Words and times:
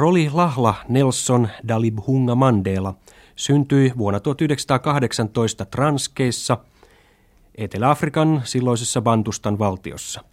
Roli 0.00 0.30
Lahla 0.32 0.74
Nelson 0.88 1.48
Dalibhunga 1.68 2.34
Mandela 2.34 2.94
syntyi 3.36 3.92
vuonna 3.98 4.20
1918 4.20 5.64
Transkeissa, 5.64 6.58
Etelä-Afrikan 7.54 8.42
silloisessa 8.44 9.02
Bantustan 9.02 9.58
valtiossa. 9.58 10.24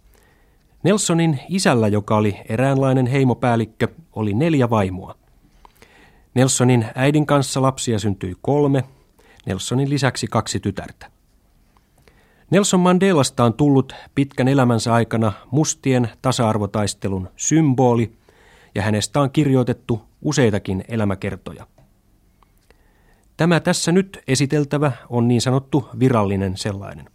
Nelsonin 0.82 1.40
isällä, 1.48 1.88
joka 1.88 2.16
oli 2.16 2.36
eräänlainen 2.48 3.06
heimopäällikkö, 3.06 3.88
oli 4.12 4.34
neljä 4.34 4.70
vaimoa. 4.70 5.14
Nelsonin 6.34 6.86
äidin 6.94 7.26
kanssa 7.26 7.62
lapsia 7.62 7.98
syntyi 7.98 8.36
kolme, 8.42 8.84
Nelsonin 9.46 9.90
lisäksi 9.90 10.26
kaksi 10.26 10.60
tytärtä. 10.60 11.10
Nelson 12.50 12.80
Mandelasta 12.80 13.44
on 13.44 13.54
tullut 13.54 13.94
pitkän 14.14 14.48
elämänsä 14.48 14.94
aikana 14.94 15.32
mustien 15.50 16.10
tasa-arvotaistelun 16.22 17.28
symboli 17.36 18.18
ja 18.74 18.82
hänestä 18.82 19.20
on 19.20 19.30
kirjoitettu 19.30 20.02
useitakin 20.22 20.84
elämäkertoja. 20.88 21.66
Tämä 23.36 23.60
tässä 23.60 23.92
nyt 23.92 24.18
esiteltävä 24.28 24.92
on 25.08 25.28
niin 25.28 25.40
sanottu 25.40 25.88
virallinen 25.98 26.56
sellainen. 26.56 27.06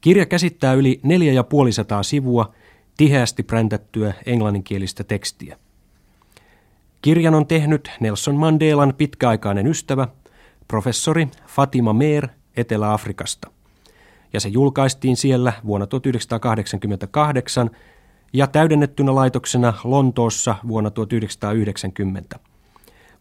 Kirja 0.00 0.26
käsittää 0.26 0.72
yli 0.72 1.00
4500 1.02 2.02
sivua 2.02 2.52
tiheästi 2.96 3.42
präntättyä 3.42 4.14
englanninkielistä 4.26 5.04
tekstiä. 5.04 5.56
Kirjan 7.02 7.34
on 7.34 7.46
tehnyt 7.46 7.90
Nelson 8.00 8.34
Mandelan 8.34 8.94
pitkäaikainen 8.98 9.66
ystävä, 9.66 10.08
professori 10.68 11.28
Fatima 11.46 11.92
Meer 11.92 12.28
Etelä-Afrikasta. 12.56 13.50
Ja 14.32 14.40
se 14.40 14.48
julkaistiin 14.48 15.16
siellä 15.16 15.52
vuonna 15.66 15.86
1988 15.86 17.70
ja 18.34 18.46
täydennettynä 18.46 19.14
laitoksena 19.14 19.74
Lontoossa 19.84 20.54
vuonna 20.68 20.90
1990. 20.90 22.38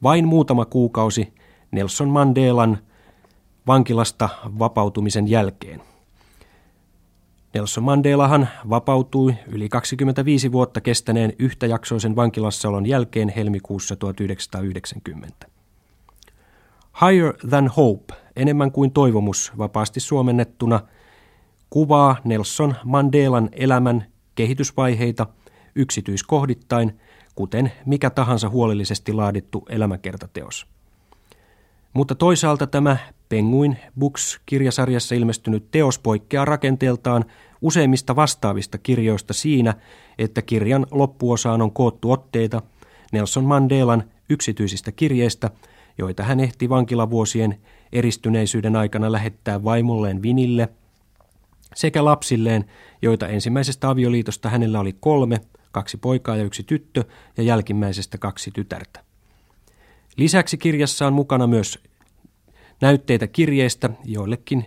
Vain 0.04 0.28
muutama 0.28 0.66
kuukausi 0.66 1.34
Nelson 1.72 2.10
Mandelan 2.10 2.78
vankilasta 3.68 4.30
vapautumisen 4.60 5.28
jälkeen. 5.28 5.82
Nelson 7.54 7.84
Mandelahan 7.84 8.48
vapautui 8.70 9.36
yli 9.48 9.70
25 9.70 10.52
vuotta 10.52 10.82
kestäneen 10.82 11.34
yhtäjaksoisen 11.40 12.16
vankilassaolon 12.16 12.86
jälkeen 12.86 13.30
helmikuussa 13.30 13.96
1990. 13.96 15.48
Higher 17.02 17.34
than 17.50 17.68
hope, 17.68 18.14
enemmän 18.36 18.72
kuin 18.72 18.92
toivomus, 18.92 19.52
vapaasti 19.58 20.00
suomennettuna, 20.00 20.80
kuvaa 21.70 22.16
Nelson 22.24 22.76
Mandelan 22.84 23.50
elämän 23.52 24.13
kehitysvaiheita 24.36 25.28
yksityiskohdittain, 25.76 27.00
kuten 27.36 27.72
mikä 27.86 28.10
tahansa 28.10 28.50
huolellisesti 28.50 29.14
laadittu 29.14 29.66
elämäkertateos. 29.70 30.68
Mutta 31.94 32.16
toisaalta 32.16 32.68
tämä 32.68 32.98
Penguin 33.30 33.78
Books-kirjasarjassa 34.00 35.16
ilmestynyt 35.16 35.72
teos 35.72 36.00
poikkeaa 36.00 36.46
rakenteeltaan 36.46 37.26
useimmista 37.62 38.16
vastaavista 38.16 38.78
kirjoista 38.78 39.34
siinä, 39.34 39.74
että 40.18 40.42
kirjan 40.42 40.88
loppuosaan 40.92 41.62
on 41.62 41.72
koottu 41.72 42.12
otteita 42.12 42.62
Nelson 43.12 43.44
Mandelan 43.44 44.04
yksityisistä 44.30 44.92
kirjeistä, 44.92 45.50
joita 45.98 46.24
hän 46.24 46.40
ehti 46.40 46.70
vankilavuosien 46.70 47.58
eristyneisyyden 47.92 48.76
aikana 48.76 49.12
lähettää 49.12 49.64
vaimolleen 49.64 50.22
Vinille, 50.22 50.70
sekä 51.76 52.06
lapsilleen, 52.06 52.66
joita 53.02 53.28
ensimmäisestä 53.28 53.90
avioliitosta 53.90 54.50
hänellä 54.50 54.80
oli 54.80 54.96
kolme, 55.00 55.42
kaksi 55.72 55.98
poikaa 55.98 56.36
ja 56.36 56.44
yksi 56.44 56.64
tyttö, 56.64 57.04
ja 57.38 57.44
jälkimmäisestä 57.44 58.18
kaksi 58.18 58.52
tytärtä. 58.52 59.04
Lisäksi 60.18 60.58
kirjassa 60.58 61.08
on 61.08 61.14
mukana 61.14 61.48
myös 61.48 61.80
näytteitä 62.82 63.28
kirjeistä, 63.28 63.90
joillekin 64.06 64.66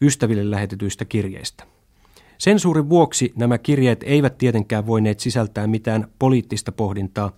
ystäville 0.00 0.50
lähetetyistä 0.50 1.04
kirjeistä. 1.04 1.64
Sensuurin 2.38 2.88
vuoksi 2.88 3.32
nämä 3.36 3.58
kirjeet 3.58 4.04
eivät 4.06 4.38
tietenkään 4.38 4.86
voineet 4.86 5.20
sisältää 5.20 5.66
mitään 5.66 6.08
poliittista 6.18 6.72
pohdintaa, 6.72 7.32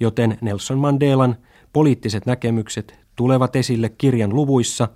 joten 0.00 0.38
Nelson 0.40 0.78
Mandelan 0.78 1.36
poliittiset 1.72 2.26
näkemykset 2.26 2.98
tulevat 3.16 3.56
esille 3.56 3.88
kirjan 3.88 4.34
luvuissa, 4.34 4.88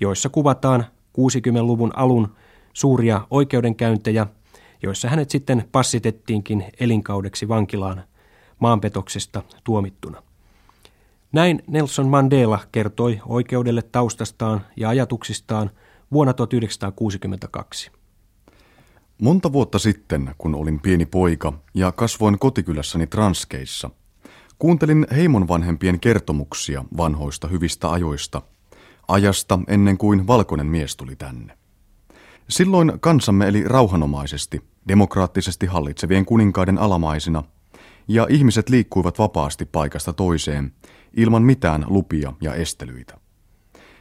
joissa 0.00 0.28
kuvataan 0.28 0.86
60-luvun 1.18 1.92
alun 1.96 2.36
suuria 2.72 3.26
oikeudenkäyntejä, 3.30 4.26
joissa 4.82 5.08
hänet 5.08 5.30
sitten 5.30 5.64
passitettiinkin 5.72 6.64
elinkaudeksi 6.80 7.48
vankilaan 7.48 8.04
maanpetoksesta 8.58 9.42
tuomittuna. 9.64 10.22
Näin 11.32 11.62
Nelson 11.66 12.08
Mandela 12.08 12.58
kertoi 12.72 13.20
oikeudelle 13.26 13.82
taustastaan 13.82 14.66
ja 14.76 14.88
ajatuksistaan 14.88 15.70
vuonna 16.12 16.32
1962. 16.32 17.90
Monta 19.22 19.52
vuotta 19.52 19.78
sitten, 19.78 20.34
kun 20.38 20.54
olin 20.54 20.80
pieni 20.80 21.06
poika 21.06 21.52
ja 21.74 21.92
kasvoin 21.92 22.38
kotikylässäni 22.38 23.06
Transkeissa, 23.06 23.90
kuuntelin 24.58 25.06
heimon 25.16 25.48
vanhempien 25.48 26.00
kertomuksia 26.00 26.84
vanhoista 26.96 27.48
hyvistä 27.48 27.90
ajoista, 27.90 28.42
ajasta 29.08 29.58
ennen 29.68 29.98
kuin 29.98 30.26
valkoinen 30.26 30.66
mies 30.66 30.96
tuli 30.96 31.16
tänne. 31.16 31.59
Silloin 32.50 32.92
kansamme 33.00 33.48
eli 33.48 33.64
rauhanomaisesti, 33.64 34.62
demokraattisesti 34.88 35.66
hallitsevien 35.66 36.24
kuninkaiden 36.24 36.78
alamaisina, 36.78 37.42
ja 38.08 38.26
ihmiset 38.30 38.68
liikkuivat 38.68 39.18
vapaasti 39.18 39.64
paikasta 39.64 40.12
toiseen, 40.12 40.72
ilman 41.16 41.42
mitään 41.42 41.84
lupia 41.88 42.32
ja 42.40 42.54
estelyitä. 42.54 43.18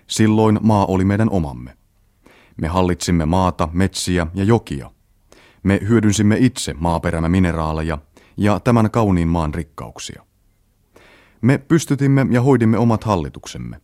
Silloin 0.07 0.59
maa 0.61 0.85
oli 0.85 1.05
meidän 1.05 1.29
omamme. 1.29 1.77
Me 2.61 2.67
hallitsimme 2.67 3.25
maata, 3.25 3.69
metsiä 3.73 4.27
ja 4.33 4.43
jokia. 4.43 4.91
Me 5.63 5.79
hyödynsimme 5.87 6.37
itse 6.39 6.73
maaperämme 6.73 7.29
mineraaleja 7.29 7.97
ja 8.37 8.59
tämän 8.59 8.91
kauniin 8.91 9.27
maan 9.27 9.53
rikkauksia. 9.53 10.25
Me 11.41 11.57
pystytimme 11.57 12.27
ja 12.31 12.41
hoidimme 12.41 12.77
omat 12.77 13.03
hallituksemme. 13.03 13.81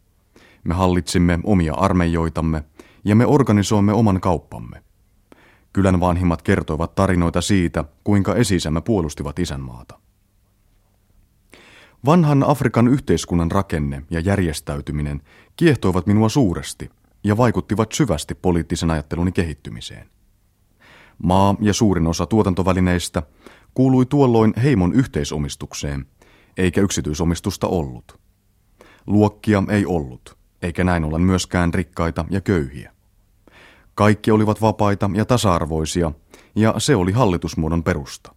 Me 0.64 0.74
hallitsimme 0.74 1.40
omia 1.44 1.74
armeijoitamme 1.74 2.64
ja 3.06 3.16
me 3.16 3.26
organisoimme 3.26 3.94
oman 3.94 4.22
kauppamme. 4.22 4.84
Kylän 5.74 6.00
vanhimmat 6.00 6.42
kertoivat 6.42 6.96
tarinoita 6.96 7.42
siitä, 7.42 7.84
kuinka 8.04 8.36
esisämme 8.36 8.82
puolustivat 8.82 9.40
isänmaata. 9.40 10.00
Vanhan 12.06 12.44
Afrikan 12.44 12.88
yhteiskunnan 12.88 13.52
rakenne 13.52 14.04
ja 14.10 14.20
järjestäytyminen 14.20 15.22
kiehtoivat 15.56 16.08
minua 16.08 16.30
suuresti 16.30 16.90
ja 17.24 17.38
vaikuttivat 17.38 17.92
syvästi 17.92 18.36
poliittisen 18.36 18.92
ajatteluni 18.92 19.32
kehittymiseen. 19.32 20.10
Maa 21.24 21.56
ja 21.62 21.74
suurin 21.74 22.08
osa 22.08 22.26
tuotantovälineistä 22.26 23.24
kuului 23.74 24.06
tuolloin 24.06 24.54
heimon 24.64 24.94
yhteisomistukseen, 24.94 26.06
eikä 26.58 26.82
yksityisomistusta 26.82 27.68
ollut. 27.68 28.20
Luokkia 29.08 29.64
ei 29.70 29.86
ollut, 29.86 30.38
eikä 30.62 30.84
näin 30.84 31.04
ollen 31.04 31.22
myöskään 31.22 31.74
rikkaita 31.74 32.26
ja 32.30 32.42
köyhiä. 32.42 32.95
Kaikki 33.96 34.32
olivat 34.32 34.62
vapaita 34.62 35.10
ja 35.14 35.26
tasa-arvoisia, 35.26 36.12
ja 36.56 36.74
se 36.78 36.96
oli 36.96 37.12
hallitusmuodon 37.12 37.84
perusta. 37.84 38.36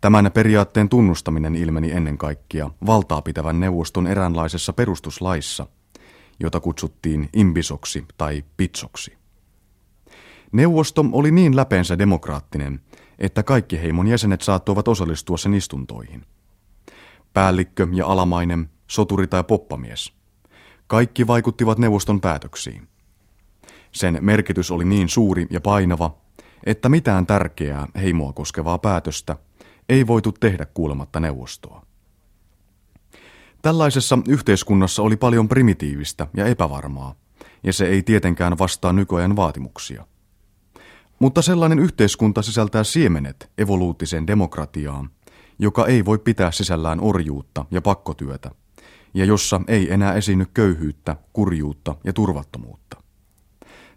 Tämän 0.00 0.30
periaatteen 0.34 0.88
tunnustaminen 0.88 1.54
ilmeni 1.56 1.92
ennen 1.92 2.18
kaikkea 2.18 2.70
valtaa 2.86 3.22
pitävän 3.22 3.60
neuvoston 3.60 4.06
eräänlaisessa 4.06 4.72
perustuslaissa, 4.72 5.66
jota 6.40 6.60
kutsuttiin 6.60 7.28
imbisoksi 7.32 8.04
tai 8.18 8.44
pitsoksi. 8.56 9.18
Neuvosto 10.52 11.04
oli 11.12 11.30
niin 11.30 11.56
läpeensä 11.56 11.98
demokraattinen, 11.98 12.80
että 13.18 13.42
kaikki 13.42 13.82
heimon 13.82 14.08
jäsenet 14.08 14.42
saattoivat 14.42 14.88
osallistua 14.88 15.36
sen 15.36 15.54
istuntoihin. 15.54 16.26
Päällikkö 17.32 17.88
ja 17.92 18.06
alamainen, 18.06 18.70
soturi 18.86 19.26
tai 19.26 19.44
poppamies. 19.44 20.12
Kaikki 20.86 21.26
vaikuttivat 21.26 21.78
neuvoston 21.78 22.20
päätöksiin. 22.20 22.88
Sen 23.92 24.18
merkitys 24.20 24.70
oli 24.70 24.84
niin 24.84 25.08
suuri 25.08 25.46
ja 25.50 25.60
painava, 25.60 26.18
että 26.66 26.88
mitään 26.88 27.26
tärkeää 27.26 27.86
heimoa 27.96 28.32
koskevaa 28.32 28.78
päätöstä– 28.78 29.36
ei 29.90 30.06
voitu 30.06 30.32
tehdä 30.32 30.66
kuulematta 30.74 31.20
neuvostoa. 31.20 31.82
Tällaisessa 33.62 34.18
yhteiskunnassa 34.28 35.02
oli 35.02 35.16
paljon 35.16 35.48
primitiivistä 35.48 36.26
ja 36.36 36.46
epävarmaa, 36.46 37.14
ja 37.64 37.72
se 37.72 37.86
ei 37.86 38.02
tietenkään 38.02 38.58
vastaa 38.58 38.92
nykyajan 38.92 39.36
vaatimuksia. 39.36 40.06
Mutta 41.18 41.42
sellainen 41.42 41.78
yhteiskunta 41.78 42.42
sisältää 42.42 42.84
siemenet 42.84 43.50
evoluutiseen 43.58 44.26
demokratiaan, 44.26 45.10
joka 45.58 45.86
ei 45.86 46.04
voi 46.04 46.18
pitää 46.18 46.50
sisällään 46.50 47.00
orjuutta 47.00 47.64
ja 47.70 47.82
pakkotyötä, 47.82 48.50
ja 49.14 49.24
jossa 49.24 49.60
ei 49.68 49.92
enää 49.92 50.14
esiinny 50.14 50.46
köyhyyttä, 50.54 51.16
kurjuutta 51.32 51.96
ja 52.04 52.12
turvattomuutta. 52.12 52.89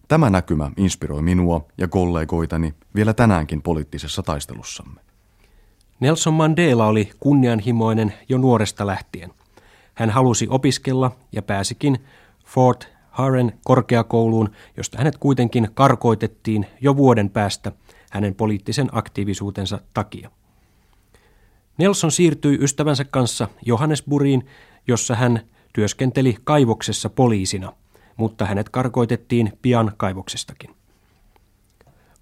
Tämä 0.08 0.30
näkymä 0.30 0.72
inspiroi 0.78 1.22
minua 1.22 1.66
ja 1.78 1.88
kollegoitani 1.88 2.74
vielä 2.96 3.14
tänäänkin 3.14 3.62
poliittisessa 3.62 4.24
taistelussamme. 4.24 5.02
Nelson 6.00 6.34
Mandela 6.34 6.88
oli 6.88 7.12
kunnianhimoinen 7.20 8.14
jo 8.30 8.38
nuoresta 8.38 8.88
lähtien. 8.88 9.34
Hän 9.94 10.10
halusi 10.10 10.48
opiskella 10.50 11.12
ja 11.32 11.42
pääsikin 11.42 11.98
Fort 12.46 12.88
Haren 13.10 13.54
korkeakouluun, 13.64 14.50
josta 14.78 14.98
hänet 14.98 15.18
kuitenkin 15.18 15.70
karkoitettiin 15.74 16.66
jo 16.82 16.98
vuoden 16.98 17.30
päästä 17.30 17.72
hänen 18.12 18.36
poliittisen 18.36 18.90
aktiivisuutensa 18.92 19.80
takia. 19.94 20.32
Nelson 21.78 22.12
siirtyi 22.12 22.58
ystävänsä 22.62 23.06
kanssa 23.06 23.48
Johannesburiin, 23.66 24.46
jossa 24.88 25.16
hän 25.16 25.40
työskenteli 25.74 26.38
kaivoksessa 26.44 27.10
poliisina, 27.10 27.74
mutta 28.18 28.46
hänet 28.46 28.70
karkoitettiin 28.70 29.54
pian 29.62 29.92
kaivoksestakin. 29.98 30.70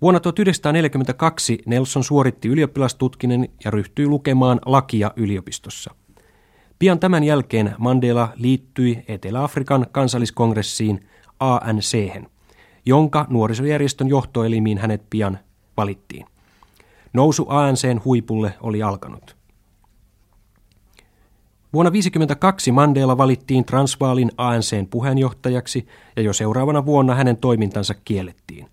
Vuonna 0.02 0.20
1942 0.20 1.60
Nelson 1.66 2.04
suoritti 2.04 2.48
ylioppilastutkinnon 2.48 3.46
ja 3.66 3.72
ryhtyi 3.72 4.08
lukemaan 4.08 4.60
lakia 4.66 5.12
yliopistossa. 5.16 5.96
Pian 6.80 7.00
tämän 7.00 7.24
jälkeen 7.24 7.76
Mandela 7.78 8.30
liittyi 8.36 9.04
Etelä-Afrikan 9.08 9.86
kansalliskongressiin 9.92 11.08
ANC, 11.40 12.22
jonka 12.86 13.26
nuorisojärjestön 13.30 14.08
johtoelimiin 14.08 14.78
hänet 14.78 15.04
pian 15.10 15.40
valittiin. 15.78 16.26
Nousu 17.14 17.46
ANCn 17.50 18.02
huipulle 18.06 18.54
oli 18.62 18.84
alkanut. 18.84 19.41
Vuonna 21.74 21.92
1952 21.92 22.72
Mandela 22.72 23.18
valittiin 23.18 23.66
Transvaalin 23.66 24.32
ANCn 24.38 24.88
puheenjohtajaksi 24.90 25.88
ja 26.16 26.22
jo 26.22 26.34
seuraavana 26.34 26.86
vuonna 26.86 27.16
hänen 27.16 27.38
toimintansa 27.38 27.94
kiellettiin. 28.06 28.70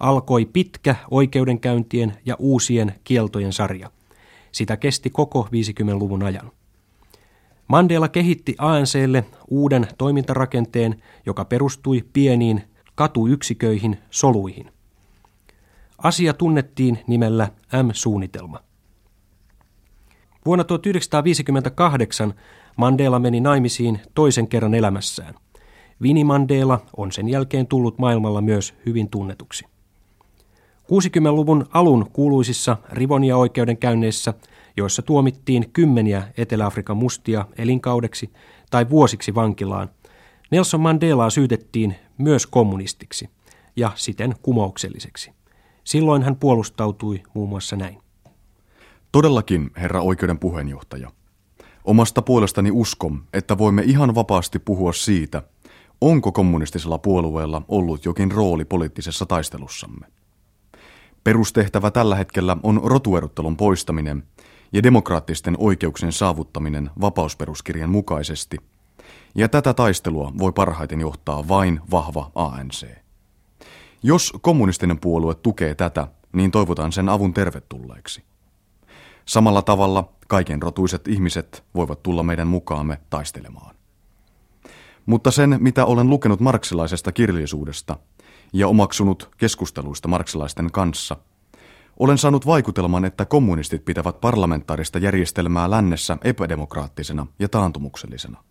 Alkoi 0.00 0.46
pitkä 0.46 0.96
oikeudenkäyntien 1.10 2.12
ja 2.24 2.36
uusien 2.38 2.94
kieltojen 3.04 3.52
sarja. 3.52 3.90
Sitä 4.52 4.76
kesti 4.76 5.10
koko 5.10 5.48
50-luvun 5.52 6.22
ajan. 6.22 6.50
Mandela 7.68 8.08
kehitti 8.08 8.54
ANClle 8.58 9.24
uuden 9.48 9.86
toimintarakenteen, 9.98 11.02
joka 11.26 11.44
perustui 11.44 12.04
pieniin 12.12 12.62
katuyksiköihin, 12.94 13.98
soluihin. 14.10 14.72
Asia 15.98 16.34
tunnettiin 16.34 16.98
nimellä 17.06 17.48
M-suunnitelma. 17.82 18.71
Vuonna 20.46 20.64
1958 20.64 22.34
Mandela 22.76 23.18
meni 23.18 23.40
naimisiin 23.40 24.00
toisen 24.14 24.48
kerran 24.48 24.74
elämässään. 24.74 25.34
Vini 26.02 26.24
Mandela 26.24 26.80
on 26.96 27.12
sen 27.12 27.28
jälkeen 27.28 27.66
tullut 27.66 27.98
maailmalla 27.98 28.40
myös 28.40 28.74
hyvin 28.86 29.08
tunnetuksi. 29.08 29.64
60-luvun 30.82 31.66
alun 31.72 32.10
kuuluisissa 32.12 32.76
Rivonia-oikeudenkäynneissä, 32.92 34.34
joissa 34.76 35.02
tuomittiin 35.02 35.70
kymmeniä 35.72 36.22
Etelä-Afrikan 36.36 36.96
mustia 36.96 37.44
elinkaudeksi 37.58 38.30
tai 38.70 38.90
vuosiksi 38.90 39.34
vankilaan, 39.34 39.90
Nelson 40.50 40.80
Mandelaa 40.80 41.30
syytettiin 41.30 41.96
myös 42.18 42.46
kommunistiksi 42.46 43.28
ja 43.76 43.90
siten 43.94 44.34
kumoukselliseksi. 44.42 45.32
Silloin 45.84 46.22
hän 46.22 46.36
puolustautui 46.36 47.22
muun 47.34 47.48
muassa 47.48 47.76
näin. 47.76 48.01
Todellakin, 49.12 49.70
herra 49.76 50.00
oikeuden 50.00 50.38
puheenjohtaja. 50.38 51.10
Omasta 51.84 52.22
puolestani 52.22 52.70
uskon, 52.70 53.24
että 53.32 53.58
voimme 53.58 53.82
ihan 53.82 54.14
vapaasti 54.14 54.58
puhua 54.58 54.92
siitä, 54.92 55.42
onko 56.00 56.32
kommunistisella 56.32 56.98
puolueella 56.98 57.62
ollut 57.68 58.04
jokin 58.04 58.32
rooli 58.32 58.64
poliittisessa 58.64 59.26
taistelussamme. 59.26 60.06
Perustehtävä 61.24 61.90
tällä 61.90 62.16
hetkellä 62.16 62.56
on 62.62 62.80
rotuerottelun 62.84 63.56
poistaminen 63.56 64.22
ja 64.72 64.82
demokraattisten 64.82 65.56
oikeuksien 65.58 66.12
saavuttaminen 66.12 66.90
vapausperuskirjan 67.00 67.90
mukaisesti, 67.90 68.56
ja 69.34 69.48
tätä 69.48 69.74
taistelua 69.74 70.32
voi 70.38 70.52
parhaiten 70.52 71.00
johtaa 71.00 71.48
vain 71.48 71.80
vahva 71.90 72.30
ANC. 72.34 72.86
Jos 74.02 74.32
kommunistinen 74.40 75.00
puolue 75.00 75.34
tukee 75.34 75.74
tätä, 75.74 76.08
niin 76.32 76.50
toivotan 76.50 76.92
sen 76.92 77.08
avun 77.08 77.34
tervetulleeksi. 77.34 78.31
Samalla 79.26 79.62
tavalla 79.62 80.12
kaiken 80.28 80.62
rotuiset 80.62 81.08
ihmiset 81.08 81.64
voivat 81.74 82.02
tulla 82.02 82.22
meidän 82.22 82.48
mukaamme 82.48 82.98
taistelemaan. 83.10 83.74
Mutta 85.06 85.30
sen, 85.30 85.56
mitä 85.60 85.84
olen 85.84 86.10
lukenut 86.10 86.40
marksilaisesta 86.40 87.12
kirjallisuudesta 87.12 87.96
ja 88.52 88.68
omaksunut 88.68 89.30
keskusteluista 89.36 90.08
marksilaisten 90.08 90.72
kanssa, 90.72 91.16
olen 91.98 92.18
saanut 92.18 92.46
vaikutelman, 92.46 93.04
että 93.04 93.24
kommunistit 93.24 93.84
pitävät 93.84 94.20
parlamentaarista 94.20 94.98
järjestelmää 94.98 95.70
lännessä 95.70 96.18
epädemokraattisena 96.24 97.26
ja 97.38 97.48
taantumuksellisena. 97.48 98.44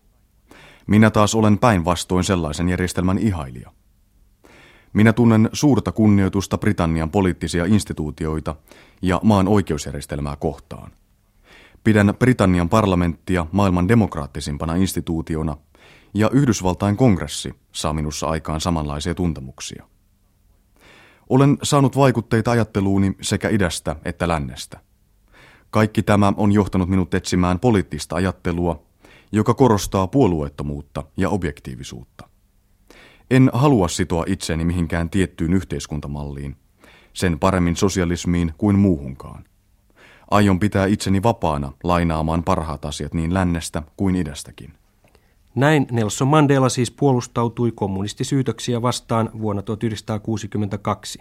Minä 0.88 1.10
taas 1.10 1.36
olen 1.36 1.58
päinvastoin 1.58 2.24
sellaisen 2.24 2.70
järjestelmän 2.70 3.18
ihailija. 3.18 3.72
Minä 4.94 5.14
tunnen 5.14 5.50
suurta 5.54 5.92
kunnioitusta 5.92 6.58
Britannian 6.58 7.12
poliittisia 7.12 7.66
instituutioita 7.66 8.56
ja 9.02 9.20
maan 9.24 9.48
oikeusjärjestelmää 9.48 10.36
kohtaan. 10.36 10.92
Pidän 11.84 12.14
Britannian 12.20 12.70
parlamenttia 12.70 13.46
maailman 13.52 13.88
demokraattisimpana 13.88 14.76
instituutiona, 14.76 15.58
ja 16.14 16.30
Yhdysvaltain 16.30 16.98
kongressi 16.98 17.54
saa 17.72 17.94
minussa 17.94 18.28
aikaan 18.28 18.62
samanlaisia 18.62 19.16
tuntemuksia. 19.16 19.86
Olen 21.30 21.58
saanut 21.64 21.98
vaikutteita 21.98 22.52
ajatteluuni 22.52 23.16
sekä 23.22 23.50
idästä 23.50 23.96
että 24.06 24.28
lännestä. 24.28 24.80
Kaikki 25.70 26.04
tämä 26.04 26.34
on 26.38 26.52
johtanut 26.52 26.90
minut 26.90 27.14
etsimään 27.14 27.60
poliittista 27.60 28.16
ajattelua, 28.16 28.84
joka 29.32 29.54
korostaa 29.54 30.08
puolueettomuutta 30.08 31.04
ja 31.18 31.30
objektiivisuutta. 31.30 32.30
En 33.32 33.50
halua 33.54 33.88
sitoa 33.88 34.24
itseäni 34.28 34.66
mihinkään 34.66 35.10
tiettyyn 35.10 35.54
yhteiskuntamalliin, 35.54 36.56
sen 37.14 37.40
paremmin 37.40 37.76
sosialismiin 37.76 38.54
kuin 38.58 38.80
muuhunkaan. 38.80 39.44
Aion 40.32 40.60
pitää 40.60 40.86
itseni 40.86 41.24
vapaana 41.24 41.72
lainaamaan 41.84 42.44
parhaat 42.44 42.86
asiat 42.86 43.14
niin 43.14 43.34
lännestä 43.34 43.84
kuin 43.98 44.16
idästäkin. 44.16 44.74
Näin 45.56 45.88
Nelson 45.92 46.28
Mandela 46.28 46.70
siis 46.70 46.92
puolustautui 46.92 47.72
kommunistisyytöksiä 47.72 48.82
vastaan 48.82 49.30
vuonna 49.42 49.62
1962. 49.62 51.20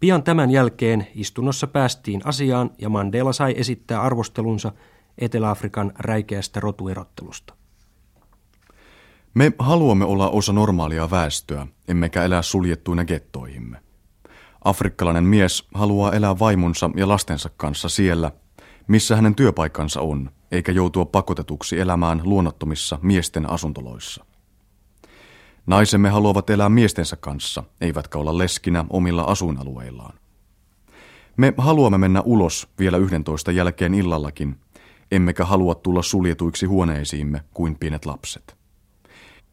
Pian 0.00 0.22
tämän 0.22 0.50
jälkeen 0.50 1.06
istunnossa 1.14 1.66
päästiin 1.66 2.20
asiaan 2.24 2.70
ja 2.78 2.88
Mandela 2.88 3.32
sai 3.32 3.54
esittää 3.56 4.02
arvostelunsa 4.02 4.72
Etelä-Afrikan 5.18 5.92
räikeästä 5.98 6.60
rotuerottelusta. 6.60 7.54
Me 9.34 9.52
haluamme 9.58 10.04
olla 10.04 10.28
osa 10.28 10.52
normaalia 10.52 11.10
väestöä, 11.10 11.66
emmekä 11.88 12.24
elää 12.24 12.42
suljettuina 12.42 13.04
gettoihimme. 13.04 13.78
Afrikkalainen 14.64 15.24
mies 15.24 15.68
haluaa 15.74 16.12
elää 16.12 16.38
vaimonsa 16.38 16.90
ja 16.96 17.08
lastensa 17.08 17.50
kanssa 17.56 17.88
siellä, 17.88 18.32
missä 18.88 19.16
hänen 19.16 19.34
työpaikkansa 19.34 20.00
on, 20.00 20.30
eikä 20.52 20.72
joutua 20.72 21.04
pakotetuksi 21.04 21.80
elämään 21.80 22.20
luonnottomissa 22.24 22.98
miesten 23.02 23.50
asuntoloissa. 23.50 24.24
Naisemme 25.66 26.08
haluavat 26.08 26.50
elää 26.50 26.68
miestensä 26.68 27.16
kanssa, 27.16 27.64
eivätkä 27.80 28.18
olla 28.18 28.38
leskinä 28.38 28.84
omilla 28.90 29.22
asuinalueillaan. 29.22 30.14
Me 31.36 31.54
haluamme 31.58 31.98
mennä 31.98 32.20
ulos 32.20 32.68
vielä 32.78 32.96
yhdentoista 32.96 33.52
jälkeen 33.52 33.94
illallakin, 33.94 34.56
emmekä 35.10 35.44
halua 35.44 35.74
tulla 35.74 36.02
suljetuiksi 36.02 36.66
huoneisiimme 36.66 37.40
kuin 37.54 37.78
pienet 37.78 38.06
lapset. 38.06 38.56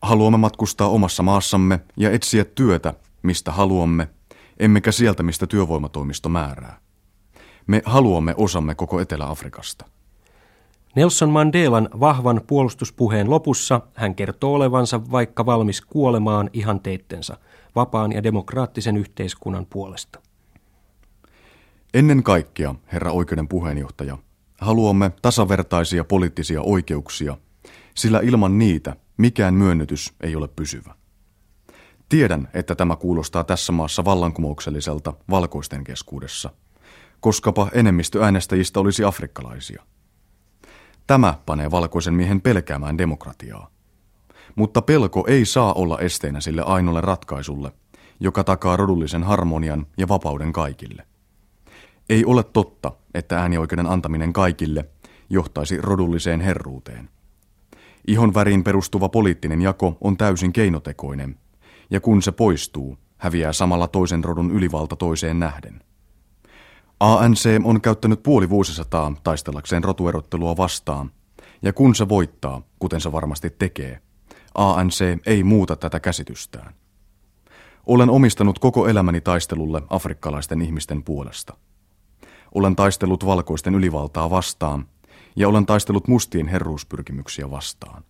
Haluamme 0.01 0.37
matkustaa 0.37 0.87
omassa 0.87 1.23
maassamme 1.23 1.79
ja 1.97 2.11
etsiä 2.11 2.45
työtä, 2.45 2.93
mistä 3.23 3.51
haluamme, 3.51 4.07
emmekä 4.59 4.91
sieltä, 4.91 5.23
mistä 5.23 5.47
työvoimatoimisto 5.47 6.29
määrää. 6.29 6.79
Me 7.67 7.81
haluamme 7.85 8.33
osamme 8.37 8.75
koko 8.75 8.99
Etelä-Afrikasta. 8.99 9.85
Nelson 10.95 11.29
Mandelan 11.29 11.89
vahvan 11.99 12.41
puolustuspuheen 12.47 13.29
lopussa 13.29 13.81
hän 13.93 14.15
kertoo 14.15 14.53
olevansa 14.53 15.11
vaikka 15.11 15.45
valmis 15.45 15.81
kuolemaan 15.81 16.49
ihan 16.53 16.79
teittensa 16.79 17.37
vapaan 17.75 18.11
ja 18.11 18.23
demokraattisen 18.23 18.97
yhteiskunnan 18.97 19.65
puolesta. 19.65 20.19
Ennen 21.93 22.23
kaikkea, 22.23 22.75
herra 22.91 23.11
oikeuden 23.11 23.47
puheenjohtaja, 23.47 24.17
haluamme 24.61 25.11
tasavertaisia 25.21 26.03
poliittisia 26.03 26.61
oikeuksia, 26.61 27.37
sillä 27.95 28.19
ilman 28.19 28.57
niitä 28.57 28.95
mikään 29.17 29.53
myönnytys 29.53 30.13
ei 30.21 30.35
ole 30.35 30.47
pysyvä. 30.47 30.95
Tiedän, 32.09 32.49
että 32.53 32.75
tämä 32.75 32.95
kuulostaa 32.95 33.43
tässä 33.43 33.71
maassa 33.71 34.05
vallankumoukselliselta 34.05 35.13
valkoisten 35.29 35.83
keskuudessa, 35.83 36.49
koskapa 37.19 37.69
enemmistö 37.73 38.23
äänestäjistä 38.23 38.79
olisi 38.79 39.03
afrikkalaisia. 39.03 39.83
Tämä 41.07 41.33
panee 41.45 41.71
valkoisen 41.71 42.13
miehen 42.13 42.41
pelkäämään 42.41 42.97
demokratiaa. 42.97 43.69
Mutta 44.55 44.81
pelko 44.81 45.25
ei 45.27 45.45
saa 45.45 45.73
olla 45.73 45.99
esteenä 45.99 46.41
sille 46.41 46.61
ainoalle 46.61 47.01
ratkaisulle, 47.01 47.71
joka 48.19 48.43
takaa 48.43 48.77
rodullisen 48.77 49.23
harmonian 49.23 49.87
ja 49.97 50.07
vapauden 50.07 50.53
kaikille. 50.53 51.07
Ei 52.09 52.25
ole 52.25 52.43
totta, 52.43 52.91
että 53.13 53.39
äänioikeuden 53.39 53.87
antaminen 53.87 54.33
kaikille 54.33 54.89
johtaisi 55.29 55.77
rodulliseen 55.77 56.41
herruuteen. 56.41 57.09
Ihon 58.07 58.33
väriin 58.33 58.63
perustuva 58.63 59.09
poliittinen 59.09 59.61
jako 59.61 59.97
on 60.01 60.17
täysin 60.17 60.53
keinotekoinen, 60.53 61.39
ja 61.89 61.99
kun 61.99 62.21
se 62.21 62.31
poistuu, 62.31 62.97
häviää 63.17 63.53
samalla 63.53 63.87
toisen 63.87 64.23
rodun 64.23 64.51
ylivalta 64.51 64.95
toiseen 64.95 65.39
nähden. 65.39 65.83
ANC 66.99 67.45
on 67.63 67.81
käyttänyt 67.81 68.23
puoli 68.23 68.49
vuosisataa 68.49 69.13
taistellakseen 69.23 69.83
rotuerottelua 69.83 70.57
vastaan, 70.57 71.11
ja 71.61 71.73
kun 71.73 71.95
se 71.95 72.09
voittaa, 72.09 72.61
kuten 72.79 73.01
se 73.01 73.11
varmasti 73.11 73.49
tekee, 73.49 74.01
ANC 74.55 75.01
ei 75.25 75.43
muuta 75.43 75.75
tätä 75.75 75.99
käsitystään. 75.99 76.73
Olen 77.85 78.09
omistanut 78.09 78.59
koko 78.59 78.87
elämäni 78.87 79.21
taistelulle 79.21 79.81
afrikkalaisten 79.89 80.61
ihmisten 80.61 81.03
puolesta. 81.03 81.57
Olen 82.55 82.75
taistellut 82.75 83.25
valkoisten 83.25 83.75
ylivaltaa 83.75 84.29
vastaan 84.29 84.85
ja 85.35 85.49
olen 85.49 85.65
taistellut 85.65 86.07
mustien 86.07 86.47
herruuspyrkimyksiä 86.47 87.51
vastaan. 87.51 88.03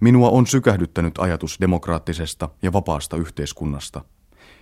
Minua 0.00 0.30
on 0.30 0.46
sykähdyttänyt 0.46 1.18
ajatus 1.18 1.60
demokraattisesta 1.60 2.48
ja 2.62 2.72
vapaasta 2.72 3.16
yhteiskunnasta, 3.16 4.04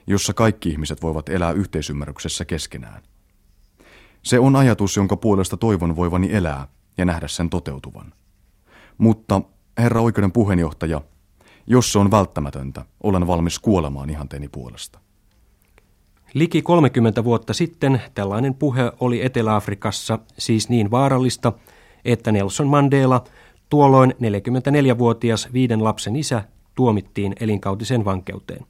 jossa 0.06 0.34
kaikki 0.34 0.68
ihmiset 0.68 1.02
voivat 1.02 1.28
elää 1.28 1.52
yhteisymmärryksessä 1.52 2.44
keskenään. 2.44 3.02
Se 4.22 4.38
on 4.38 4.56
ajatus, 4.56 4.96
jonka 4.96 5.16
puolesta 5.16 5.56
toivon 5.56 5.96
voivani 5.96 6.32
elää 6.32 6.68
ja 6.98 7.04
nähdä 7.04 7.28
sen 7.28 7.50
toteutuvan. 7.50 8.12
Mutta, 8.98 9.42
herra 9.78 10.00
oikeuden 10.00 10.32
puheenjohtaja, 10.32 11.00
jos 11.66 11.92
se 11.92 11.98
on 11.98 12.10
välttämätöntä, 12.10 12.84
olen 13.02 13.26
valmis 13.26 13.58
kuolemaan 13.58 14.10
ihanteeni 14.10 14.48
puolesta. 14.48 14.98
Liki 16.34 16.62
30 16.62 17.24
vuotta 17.24 17.54
sitten 17.54 18.02
tällainen 18.14 18.54
puhe 18.54 18.92
oli 19.00 19.24
Etelä-Afrikassa 19.24 20.18
siis 20.38 20.68
niin 20.68 20.90
vaarallista, 20.90 21.52
että 22.04 22.32
Nelson 22.32 22.66
Mandela, 22.66 23.24
tuolloin 23.68 24.14
44-vuotias 24.94 25.48
viiden 25.52 25.84
lapsen 25.84 26.16
isä, 26.16 26.42
tuomittiin 26.74 27.34
elinkautiseen 27.40 28.04
vankeuteen. 28.04 28.66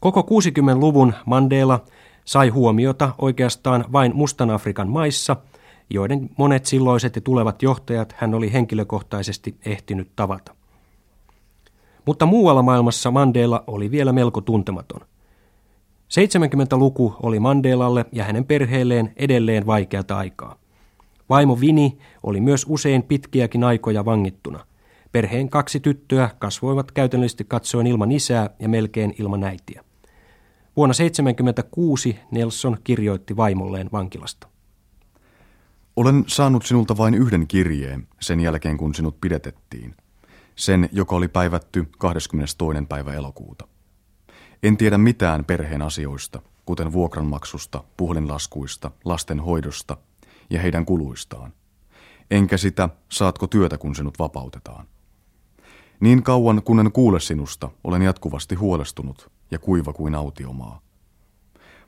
Koko 0.00 0.20
60-luvun 0.20 1.14
Mandela 1.26 1.84
sai 2.24 2.48
huomiota 2.48 3.14
oikeastaan 3.18 3.84
vain 3.92 4.16
Mustan 4.16 4.50
Afrikan 4.50 4.88
maissa, 4.88 5.36
joiden 5.90 6.30
monet 6.38 6.66
silloiset 6.66 7.16
ja 7.16 7.20
tulevat 7.22 7.62
johtajat 7.62 8.14
hän 8.18 8.34
oli 8.34 8.52
henkilökohtaisesti 8.52 9.56
ehtinyt 9.66 10.08
tavata. 10.16 10.54
Mutta 12.06 12.26
muualla 12.26 12.62
maailmassa 12.62 13.10
Mandela 13.10 13.64
oli 13.66 13.90
vielä 13.90 14.12
melko 14.12 14.40
tuntematon. 14.40 15.00
70-luku 16.14 17.16
oli 17.22 17.40
Mandelalle 17.40 18.04
ja 18.12 18.24
hänen 18.24 18.44
perheelleen 18.44 19.12
edelleen 19.16 19.66
vaikeata 19.66 20.16
aikaa. 20.16 20.56
Vaimo 21.28 21.60
Vini 21.60 21.98
oli 22.22 22.40
myös 22.40 22.66
usein 22.68 23.02
pitkiäkin 23.02 23.64
aikoja 23.64 24.04
vangittuna. 24.04 24.66
Perheen 25.12 25.48
kaksi 25.48 25.80
tyttöä 25.80 26.30
kasvoivat 26.38 26.92
käytännöllisesti 26.92 27.44
katsoen 27.44 27.86
ilman 27.86 28.12
isää 28.12 28.50
ja 28.58 28.68
melkein 28.68 29.14
ilman 29.18 29.44
äitiä. 29.44 29.84
Vuonna 30.76 30.94
1976 30.94 32.18
Nelson 32.30 32.76
kirjoitti 32.84 33.36
vaimolleen 33.36 33.88
vankilasta. 33.92 34.48
Olen 35.96 36.24
saanut 36.26 36.66
sinulta 36.66 36.96
vain 36.96 37.14
yhden 37.14 37.46
kirjeen 37.46 38.08
sen 38.20 38.40
jälkeen, 38.40 38.76
kun 38.76 38.94
sinut 38.94 39.20
pidetettiin. 39.20 39.94
Sen, 40.56 40.88
joka 40.92 41.16
oli 41.16 41.28
päivätty 41.28 41.88
22. 41.98 42.68
päivä 42.88 43.12
elokuuta. 43.12 43.68
En 44.62 44.76
tiedä 44.76 44.98
mitään 44.98 45.44
perheen 45.44 45.82
asioista, 45.82 46.42
kuten 46.66 46.92
vuokranmaksusta, 46.92 47.84
puhelinlaskuista, 47.96 48.90
lasten 49.04 49.40
hoidosta 49.40 49.96
ja 50.50 50.60
heidän 50.60 50.86
kuluistaan. 50.86 51.52
Enkä 52.30 52.56
sitä, 52.56 52.88
saatko 53.08 53.46
työtä, 53.46 53.78
kun 53.78 53.94
sinut 53.94 54.18
vapautetaan. 54.18 54.86
Niin 56.00 56.22
kauan, 56.22 56.62
kun 56.62 56.80
en 56.80 56.92
kuule 56.92 57.20
sinusta, 57.20 57.70
olen 57.84 58.02
jatkuvasti 58.02 58.54
huolestunut 58.54 59.30
ja 59.50 59.58
kuiva 59.58 59.92
kuin 59.92 60.14
autiomaa. 60.14 60.80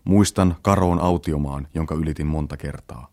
Muistan 0.04 0.56
karoon 0.62 1.00
autiomaan, 1.00 1.68
jonka 1.75 1.94
ylitin 1.94 2.26
monta 2.26 2.56
kertaa. 2.56 3.08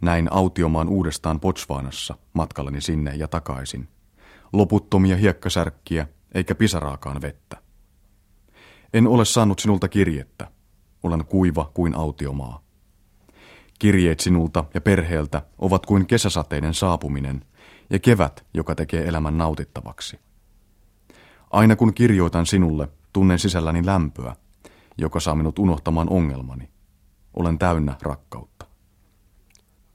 Näin 0.00 0.32
autiomaan 0.32 0.88
uudestaan 0.88 1.40
Botswanassa 1.40 2.16
matkallani 2.32 2.80
sinne 2.80 3.14
ja 3.14 3.28
takaisin. 3.28 3.88
Loputtomia 4.52 5.16
hiekkasärkkiä 5.16 6.08
eikä 6.34 6.54
pisaraakaan 6.54 7.22
vettä. 7.22 7.56
En 8.92 9.06
ole 9.06 9.24
saanut 9.24 9.58
sinulta 9.58 9.88
kirjettä. 9.88 10.50
Olen 11.02 11.24
kuiva 11.24 11.70
kuin 11.74 11.94
autiomaa. 11.94 12.65
Kirjeet 13.78 14.20
sinulta 14.20 14.64
ja 14.74 14.80
perheeltä 14.80 15.42
ovat 15.58 15.86
kuin 15.86 16.06
kesäsateiden 16.06 16.74
saapuminen 16.74 17.44
ja 17.90 17.98
kevät, 17.98 18.44
joka 18.54 18.74
tekee 18.74 19.08
elämän 19.08 19.38
nautittavaksi. 19.38 20.18
Aina 21.50 21.76
kun 21.76 21.94
kirjoitan 21.94 22.46
sinulle, 22.46 22.88
tunnen 23.12 23.38
sisälläni 23.38 23.86
lämpöä, 23.86 24.36
joka 24.98 25.20
saa 25.20 25.34
minut 25.34 25.58
unohtamaan 25.58 26.08
ongelmani. 26.10 26.68
Olen 27.34 27.58
täynnä 27.58 27.94
rakkautta. 28.02 28.66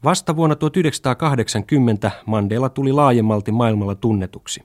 Vasta 0.03 0.35
vuonna 0.35 0.55
1980 0.55 2.11
Mandela 2.25 2.69
tuli 2.69 2.91
laajemmalti 2.91 3.51
maailmalla 3.51 3.95
tunnetuksi. 3.95 4.63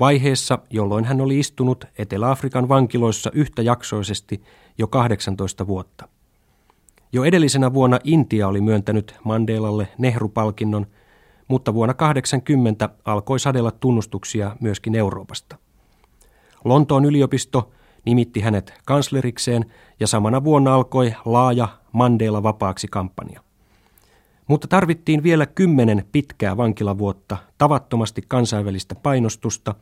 Vaiheessa, 0.00 0.58
jolloin 0.70 1.04
hän 1.04 1.20
oli 1.20 1.38
istunut 1.38 1.84
Etelä-Afrikan 1.98 2.68
vankiloissa 2.68 3.30
yhtäjaksoisesti 3.34 4.42
jo 4.78 4.86
18 4.86 5.66
vuotta. 5.66 6.08
Jo 7.12 7.24
edellisenä 7.24 7.74
vuonna 7.74 7.98
Intia 8.04 8.48
oli 8.48 8.60
myöntänyt 8.60 9.14
Mandelalle 9.24 9.88
Nehru-palkinnon, 9.98 10.86
mutta 11.48 11.74
vuonna 11.74 11.94
80 11.94 12.88
alkoi 13.04 13.38
sadella 13.38 13.70
tunnustuksia 13.70 14.56
myöskin 14.60 14.94
Euroopasta. 14.94 15.56
Lontoon 16.64 17.04
yliopisto 17.04 17.70
nimitti 18.06 18.40
hänet 18.40 18.74
kanslerikseen 18.86 19.64
ja 20.00 20.06
samana 20.06 20.44
vuonna 20.44 20.74
alkoi 20.74 21.14
laaja 21.24 21.68
Mandela 21.92 22.42
vapaaksi 22.42 22.88
kampanja. 22.88 23.40
Mutta 24.46 24.68
tarvittiin 24.68 25.22
vielä 25.22 25.46
kymmenen 25.46 26.04
pitkää 26.12 26.56
vankilavuotta, 26.56 27.36
tavattomasti 27.58 28.22
kansainvälistä 28.28 28.94
painostusta 28.94 29.74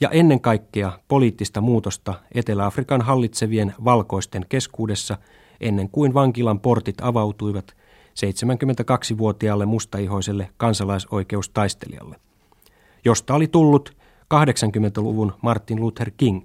ja 0.00 0.10
ennen 0.10 0.40
kaikkea 0.40 0.92
poliittista 1.08 1.60
muutosta 1.60 2.14
Etelä-Afrikan 2.34 3.02
hallitsevien 3.02 3.74
valkoisten 3.84 4.46
keskuudessa 4.48 5.18
ennen 5.60 5.88
kuin 5.90 6.14
vankilan 6.14 6.60
portit 6.60 6.96
avautuivat 7.02 7.76
72-vuotiaalle 8.14 9.66
mustaihoiselle 9.66 10.50
kansalaisoikeustaistelijalle, 10.56 12.16
josta 13.04 13.34
oli 13.34 13.48
tullut 13.48 13.96
80-luvun 14.34 15.32
Martin 15.42 15.80
Luther 15.80 16.10
King. 16.16 16.42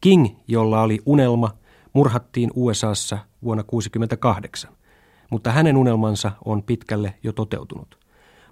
King, 0.00 0.26
jolla 0.48 0.82
oli 0.82 0.98
unelma, 1.06 1.50
murhattiin 1.92 2.50
USAssa 2.54 3.18
vuonna 3.42 3.62
1968 3.62 4.82
mutta 5.32 5.52
hänen 5.52 5.76
unelmansa 5.76 6.32
on 6.44 6.62
pitkälle 6.62 7.14
jo 7.22 7.32
toteutunut. 7.32 7.98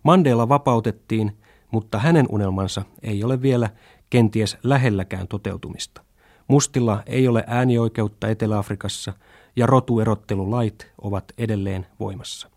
Mandela 0.02 0.48
vapautettiin, 0.48 1.38
mutta 1.70 1.98
hänen 1.98 2.26
unelmansa 2.28 2.82
ei 3.02 3.24
ole 3.24 3.42
vielä 3.42 3.70
kenties 4.10 4.58
lähelläkään 4.62 5.28
toteutumista. 5.28 6.02
Mustilla 6.50 7.02
ei 7.06 7.28
ole 7.28 7.44
äänioikeutta 7.46 8.28
Etelä-Afrikassa 8.28 9.12
ja 9.56 9.66
rotuerottelulait 9.66 10.92
ovat 11.02 11.24
edelleen 11.38 11.86
voimassa. 12.00 12.50